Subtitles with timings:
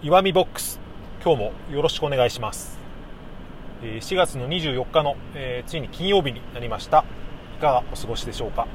[0.00, 0.78] 岩見ボックス。
[1.24, 2.78] 今日もよろしくお願いします。
[3.82, 7.04] えー4月の24日の、えーついに金曜日になりました。
[7.58, 8.68] いかがお過ごしでしょうか、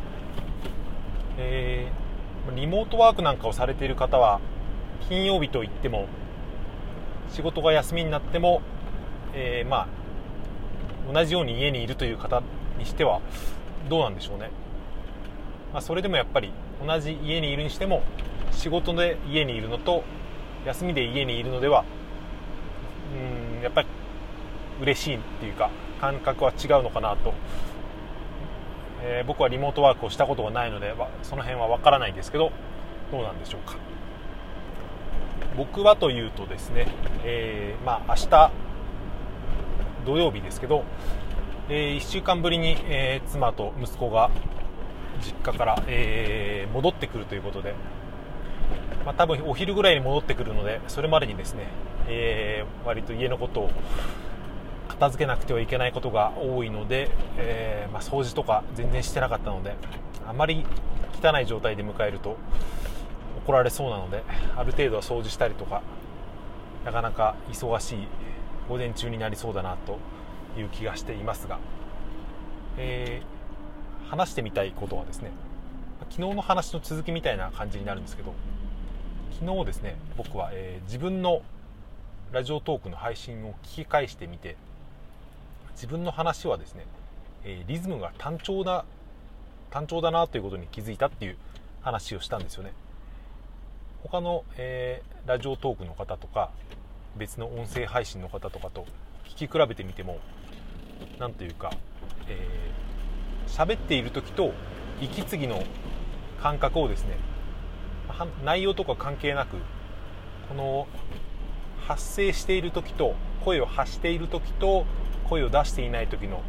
[1.38, 4.41] えーリモートワークなんかをされている方は
[5.07, 6.08] 金曜日といっても
[7.29, 8.62] 仕事が休みになっても、
[9.33, 9.87] えーま
[11.08, 12.44] あ同じように家にいるという方
[12.78, 13.21] にしては
[13.90, 14.51] どうなんでしょうね、
[15.71, 16.52] まあ、それでもやっぱり
[16.85, 18.03] 同じ家にいるにしても
[18.52, 20.03] 仕事で家にいるのと
[20.66, 21.84] 休みで家にいるのでは
[23.58, 23.88] うんやっぱり
[24.81, 25.70] 嬉しいっていうか
[26.02, 27.34] 感覚は違うのかなと、
[29.04, 32.52] えー僕はリモートワークをしたことがないのでその辺は分からないですけど
[33.12, 33.77] どうなんでしょうか。
[35.55, 36.88] 僕はというとですね、
[37.23, 38.52] えーまあ明日
[40.05, 40.84] 土曜日ですけど、
[41.70, 44.32] え1週間ぶりに、えー妻と息子が
[45.21, 47.76] 実家から、え戻ってくるということで、
[49.05, 51.67] まあ、多分お昼ぐらいに戻ってくるのでそれまでにですね、
[52.07, 53.71] えー割と家のことを
[54.90, 59.76] 片付けなくてはいけないことが多いので、えーまあ、掃除とか全然してなかったので
[60.27, 60.65] あまり
[61.21, 62.37] 汚い状態で迎えると
[63.45, 64.23] 怒られそうなので
[64.55, 65.81] ある程度は掃除したりとか
[66.85, 68.07] なかなか忙しい
[68.69, 69.97] 午前中になりそうだなと
[70.59, 71.59] いう気がしていますが、
[72.77, 73.33] えー
[74.09, 75.31] 話してみたいことはですね
[76.11, 78.33] 昨日の話の続きみたいな感じになるんですけど
[79.39, 81.41] 昨日ですね僕は、えー自分の
[82.31, 84.55] ラジオトークの配信を聞き返してみて
[85.73, 86.85] 自分の話はですね、
[87.43, 88.85] えーリズムが単調だ
[89.69, 91.37] 単調だなということに気づいたっていう
[91.81, 92.73] 話をしたんですよね。
[94.03, 96.49] 他の、えーラジオトークの方とか
[97.17, 98.85] 別の音声配信の方とかと
[99.25, 100.19] 聞き比べてみても
[101.17, 101.71] なんというか、
[102.27, 102.83] えー
[103.49, 104.51] 喋っている時と
[105.01, 105.63] 息継ぎの
[106.41, 107.17] 感覚をですね
[108.43, 109.57] 内容とか関係なく
[110.49, 110.87] この
[111.87, 114.85] 発声している時と声を発している時と
[115.25, 116.41] 声を出していない時の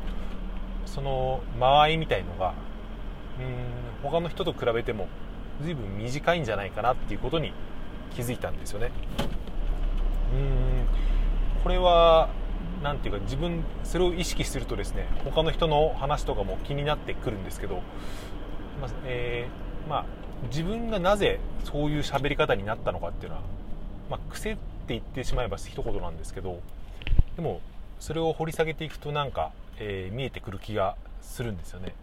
[0.86, 2.55] その間合いみたいのが
[3.39, 5.08] うーん他の人と比べても
[5.62, 7.52] 随分短いんじゃないかなっていうことに
[8.14, 8.90] 気づいたんですよね。
[10.33, 10.86] うーん
[11.62, 12.29] これは
[12.83, 17.77] なんていうか自分それを意識するとですね他の人の話とかも気になってくるんですけど、
[18.80, 20.05] まあえーまあ、
[20.48, 23.42] 自分がなぜそういう喋り方になったのかっていうのは、
[24.11, 26.61] まあ、癖って言ってしまえば一言なんですけど
[27.36, 27.61] でも
[28.00, 31.94] それを掘り下げていくとなんか、えー見えてくる気がするんですよね。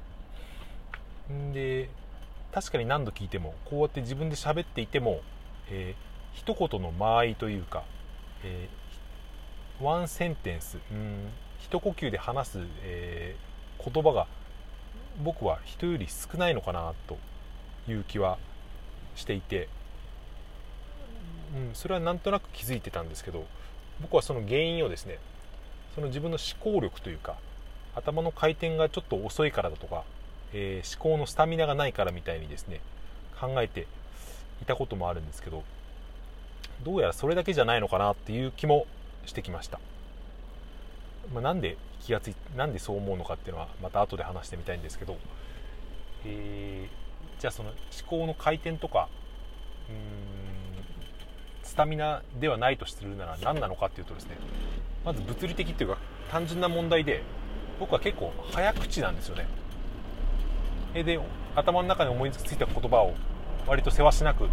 [1.54, 1.90] で
[2.52, 5.22] 確かに何度聞いてもこうやって自分で喋っていても、
[5.70, 7.84] えー一言の間合いというか、
[8.44, 14.28] えーワンセンテンスうん一呼吸で話す、えー言葉が
[15.24, 17.18] 僕は人より少ないのかなと
[17.88, 18.38] いう気は
[19.16, 19.68] していて、
[21.56, 23.46] うん、それはなんとなく気づいてたんですけど
[24.02, 25.20] 僕はその原因をですね
[25.96, 27.36] その自分の思考力というか
[27.96, 30.04] 頭の回転がちょっと遅いからだとか、
[30.54, 32.80] えー思考のスタミナがないからみたいにですね
[33.40, 33.88] 考えて
[34.62, 35.64] いたこともあるんですけど
[36.84, 38.86] どうやらそれだけじゃないのかなっていう気も
[39.26, 39.80] してきました、
[41.34, 45.18] まあ、なんで気がついなんでそう思うのかっていうのはまた後で話してみたいんですけど、
[46.26, 47.01] えー
[47.42, 49.10] じゃあその思考の回転とか
[49.90, 49.98] うーん
[51.64, 54.38] スタミナではないとするなら何なのかっていうとですね
[55.04, 55.98] まず物理的っていうか
[56.30, 57.24] 単純な問題で
[57.80, 59.48] 僕は結構早口なんですよね。
[60.94, 61.20] えで
[61.56, 63.16] 頭の中に思いついた言葉を
[63.66, 64.48] 割とせわしなく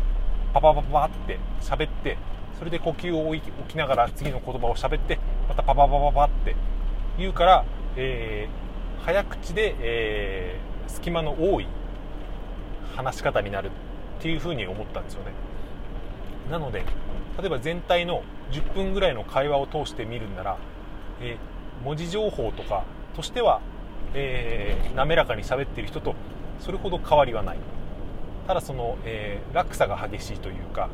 [0.54, 2.16] パパパパって喋って
[2.58, 6.56] それで呼吸を置き置きながら次の言葉を喋ってまたパパパパパって
[7.18, 7.64] 言うから、
[7.96, 8.68] えー
[9.04, 11.66] 早口で、えー隙間の多い
[12.98, 13.70] 話し方になる
[14.18, 15.30] っていうふうに思ったんですよね。
[16.50, 16.82] なので
[17.40, 20.56] 例えば全体の10分ぐらいの会話を通して見るんなら、
[21.20, 21.36] え
[21.84, 23.60] 文字情報とかとしては、
[24.14, 26.16] えー滑らかに喋ってる人と
[26.58, 27.58] それほど変わりはない。
[28.48, 30.88] ただその、えー落差が激しいというか、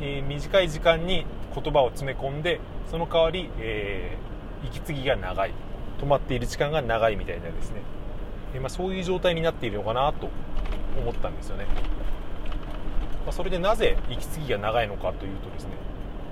[0.00, 2.58] えーえー短い時間に言葉を詰め込んで
[2.90, 5.52] その代わり、えー息継ぎが長い。
[6.00, 7.82] 止まっている時間が長いみたいなですね、
[8.58, 10.28] まあ、そういう状態になっているのかなと
[11.00, 11.66] 思ったんですよね、
[13.24, 15.70] まあ、それでなぜ息継ぎが長いのかというとですね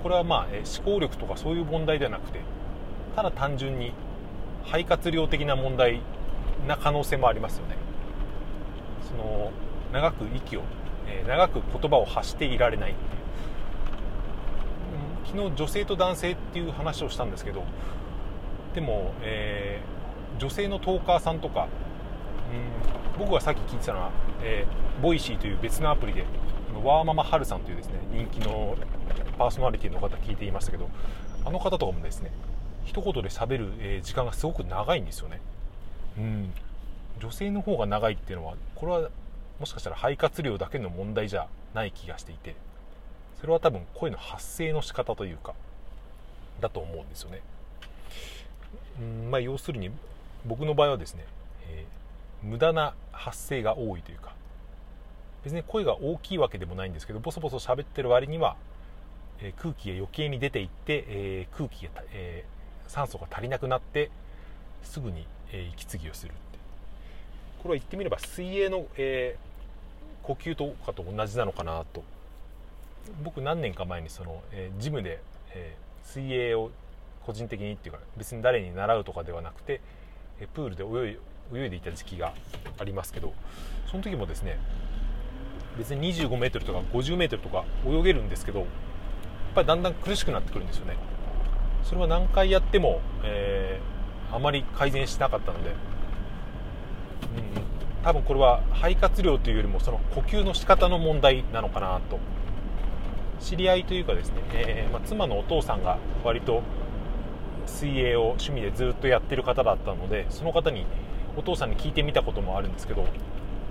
[0.03, 2.41] これはまあ、思考力とかそういう問題ではなくて
[3.15, 3.93] ただ単純に
[4.65, 6.01] 肺活量的な問題
[6.67, 7.75] な可能性もありますよね。
[9.09, 9.51] その
[9.91, 10.61] 長く息を、
[11.07, 13.01] え長く言葉を発していられないって
[15.35, 17.63] いう、昨日女性と男性っていう話をしたんですけど
[18.75, 19.99] でも、えー
[20.39, 21.67] 女性のトーカーさんとか、
[23.17, 24.11] 僕がさっき聞いてたのは、
[24.41, 26.25] えー Voicy という別のアプリで
[26.83, 28.75] ワーママハルさんというですね人気の
[29.37, 30.89] パーソナリティの方聞いていましたけど
[31.45, 32.31] あの方とかもですね
[32.85, 35.39] 一言で喋る、え時間がすごく長いんですよね。
[36.17, 36.51] うん。
[37.19, 39.09] 女性の方が長いっていうのはこれは
[39.59, 42.55] もしかしたら肺活量だけの問題じゃない気がしていて
[43.39, 45.53] それは多分声の発声の仕方というか
[46.61, 47.41] だと思うんですよね。
[48.99, 49.31] うん。
[49.31, 49.91] まあ要するに
[50.45, 51.25] 僕の場合はですね、
[51.69, 51.85] え、
[52.43, 54.33] 無駄な発声が多いというか。
[55.43, 58.57] 別に声が大きいわけでもないんですけどボソボソ喋ってる割には、
[59.39, 62.45] えー、空気が余計に出ていって、えー、空気が、え
[62.87, 64.09] 酸素が足りなくなって
[64.83, 66.39] すぐに、え息継ぎをするって
[67.61, 69.37] これは言ってみれば水泳の、え
[70.23, 72.03] 呼吸とかと同じなのかなと。
[73.23, 75.21] 僕何年か前にその、えジムで、
[75.53, 76.71] え水泳を
[77.25, 79.81] 個人的にっていうか別に誰に習うとかではなくて、
[80.41, 81.17] えプールで泳い
[81.53, 82.33] 泳いでいた時期が
[82.79, 83.33] ありますけど
[83.89, 84.57] その時もですね
[85.77, 88.67] 別に 25m とか 50m とか泳げるんですけどやっ
[89.55, 90.95] ぱりだんだん苦しくなってくるんですよね。
[91.83, 95.75] それは何回やっても、えー、あまり改善しなかったので、うん、
[98.03, 102.19] 多分これは肺活量というよりもその呼吸の仕方の問題なのかなと。
[103.39, 106.61] 知り合いというかですね、えー、まあ、妻のお父さんが割と
[107.65, 110.85] 水泳を趣味でずっとやってる方だったのでその方に
[111.39, 113.07] お父さんに聞いてみたこともあるんですけど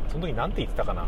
[0.09, 1.07] その時何て言ってたかな、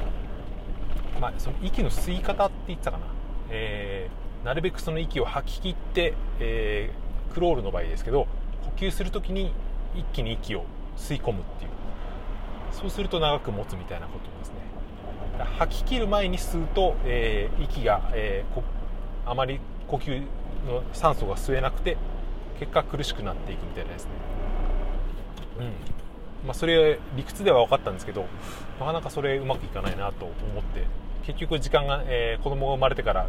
[1.21, 3.07] まあ、その息の吸い方って言ってたかな、
[3.51, 8.27] えー、なるべくその息を吐き切って、えー、クロールの場合ですけど
[8.63, 9.53] 呼吸する時に
[9.95, 10.65] 一気に息を
[10.97, 11.71] 吸い込むっていう。
[12.73, 14.55] そうすると長く持つみたいなことですね。
[15.59, 20.21] 吐き切る前に吸うと、えー、息が、えー、あまり呼吸
[20.69, 21.97] の酸素が吸えなくて
[22.59, 24.11] 結果苦しくなっていくみたいなですね、
[25.61, 25.73] うん。
[26.47, 28.27] まあ、それ理屈では分かったんですけど
[28.79, 30.85] なかなかそれうまくいかないなと思って
[31.27, 33.29] 結局時間が、えー、子供が生まれてから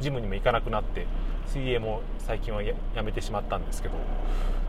[0.00, 1.06] ジムにも行かなくなって
[1.46, 3.94] 水泳も最近はやめてしまったんですけど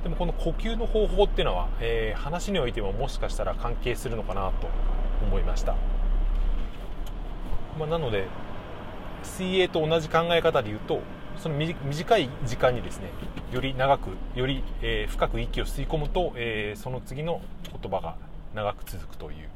[0.03, 4.67] でもこの呼吸の方法っていうのは、えー、話においてももしかしたら関係するのかなと
[5.23, 5.75] 思いました、
[7.77, 8.25] まあ、なので
[9.23, 11.01] 水泳と同じ考え方で言うと
[11.41, 13.09] その短い時間にですね
[13.51, 17.41] より長くより、えー、深く息を吸い込むと、えー、その次の
[17.81, 18.15] 言葉が
[18.53, 19.49] 長く続くという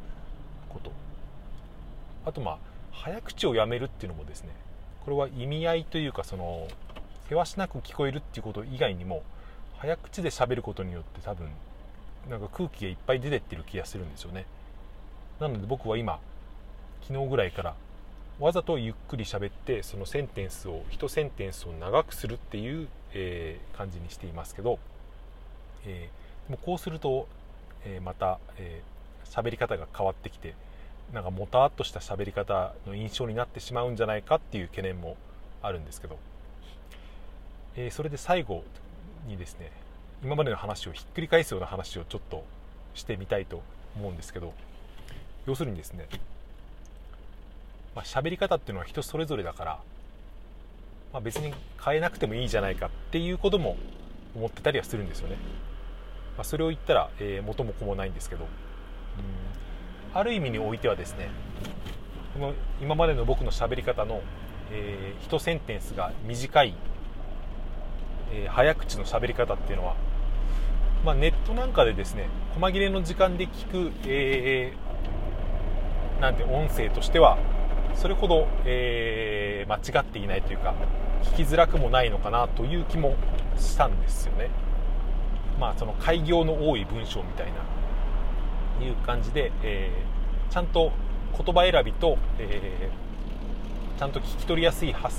[0.67, 0.91] こと。
[2.25, 2.57] あとまあ
[2.91, 4.49] 早口をやめるっていうのもですね
[5.03, 6.67] これは意味合いというかその
[7.29, 9.21] せわしなく聞こえるっていうこと以外にも
[9.77, 11.49] 早口で喋ることによって多分
[12.27, 14.45] なんか空気がいっぱい出てってる気がするんですよね。
[15.39, 16.19] なので僕は今
[17.03, 17.75] 昨日ぐらいから
[18.39, 24.77] わざとゆっくり喋ってそのセンテンスを1センテンスを長くするっていう、えー、感じにしていますけど、
[25.85, 27.29] えー、もこうすると、
[27.85, 30.53] えー、また喋、えー、り方が変わってきて
[31.13, 35.15] なんかもたっとした喋り方の印象になってしまうんじゃないかっていう懸念も
[35.61, 36.17] あるんですけど、
[37.77, 38.63] えー、それで最後
[39.27, 39.71] にですね
[40.23, 42.43] 今までの話をひっくり返すような話をちょっと
[42.95, 43.61] してみたいと
[43.95, 44.53] 思うんですけど
[45.45, 46.07] 要するにですね
[47.95, 49.79] まあ、喋り方っていうのは人それぞれだから、
[51.13, 51.53] まあ、別に
[51.83, 53.77] 変えなくてもいいじゃないかっていうことも
[54.35, 55.37] 思ってたりはするんですよね、
[56.37, 58.45] まあ、それを言ったら、えー、元も子もないんですけど。
[60.15, 61.29] ある意味においてはですね
[62.33, 64.21] この今までの僕の喋り方の、
[64.71, 66.73] えー、1センテンスが短い、
[68.31, 69.95] えー、早口の喋り方っていうのは、
[71.03, 77.37] まあ、ネットなんかでですね細切れの時間で聞く、えー、なんて音声としては
[77.95, 80.75] それほど、えー、間違っていないというか
[81.23, 83.15] 聞きづらくもないのかなという気も
[83.57, 84.49] したんですよね。
[85.59, 90.91] まあその開業の多い文章みたいないう感じで、えー、ちゃんと
[91.37, 95.09] 言葉選びと、えー、ちゃんと聞き取りやすい滑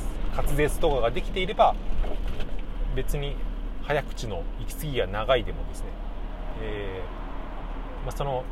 [0.56, 1.74] 舌とかができていれば
[2.94, 3.36] 別に
[3.82, 5.86] 早口の息継ぎが長いでもですね、
[6.62, 8.44] えーまあ、その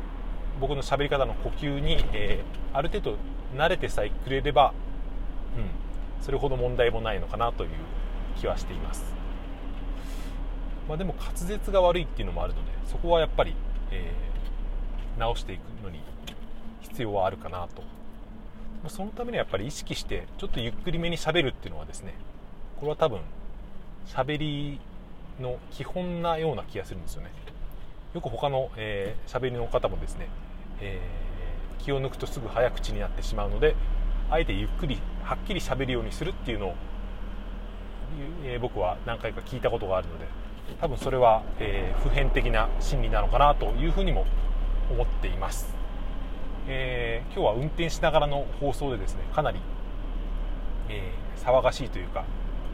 [0.59, 3.17] 僕の喋り方の呼吸に、えー、ある程度
[3.55, 4.73] 慣れてさえくれれば、
[5.57, 7.69] うん、それほど問題もないのかなという
[8.39, 9.03] 気はしています、
[10.87, 13.55] まあ、でも滑舌が悪いっていうのもあるのでそこはやっぱり、
[13.91, 15.99] えー、直していくのに
[16.81, 17.83] 必要はあるかなと。
[18.89, 22.13] そのためにはやっぱり意識してちょっとゆっくりめにしゃべるっていうのはですね
[22.79, 23.19] これは多分
[24.05, 24.79] 喋り
[25.39, 27.31] の基本なような気がするんですよね。
[28.13, 30.29] よく他の喋、えー、りの方もですね、
[30.79, 31.24] えー、
[31.79, 33.75] 気を抜くとすぐ早口になってしまうので
[34.29, 36.75] あえてゆっくりはっきり喋るようにするっていうのを、
[38.43, 40.25] えー、僕は何回か聞いたことがあるので
[40.81, 44.25] 多分それは、えー、普遍的な心理なのかなというふうにも
[44.89, 45.67] 思っています、
[46.67, 49.59] えー、今日は運転しながらの放送でですねかなり、
[50.89, 52.25] えー、騒がしいというか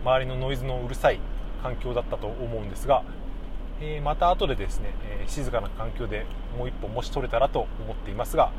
[0.03, 1.19] 周りのノイズのうるさい
[1.61, 3.03] 環境だったと思うんですが、
[3.81, 6.25] え、また後でですね、え静かな環境で
[6.57, 8.51] もう一本もし取れたらと思っていますが、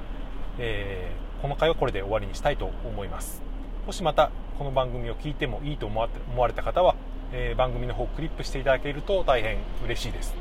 [0.59, 3.43] えこの回はこれで終わりにしたいと思います。
[3.87, 6.95] もしまたこの番組を聞いてもいいと思わ思われた方は、
[7.33, 10.35] え番組の方をクリップしていただけると大変嬉しいです、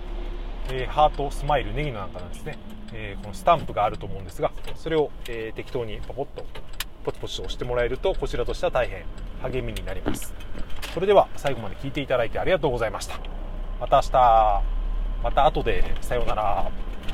[0.72, 2.58] えハートスマイルネギのなんかなんですね、
[2.94, 6.46] えこのスタンプがあると思うんですがそれを、え適当にポポッと
[7.04, 9.06] ポチポチと押してもらえるとこちらとしては大変
[9.42, 10.34] 励みになります
[10.94, 13.20] それでは最後まで聞いていただいてありがとうございました
[13.80, 14.62] また明日
[15.24, 16.70] また後でさようなら